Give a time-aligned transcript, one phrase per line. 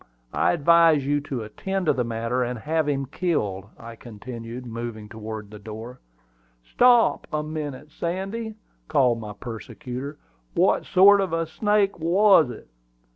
[0.33, 5.07] I advise you to attend to the matter, and have him killed," I continued, moving
[5.07, 5.99] toward the door.
[6.67, 8.55] "Stop a minute, Sandy,"
[8.87, 10.17] called my persecutor.
[10.55, 12.67] "What sort of a snake was it?"